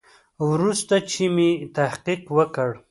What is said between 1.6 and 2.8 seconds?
تحقیق وکړ.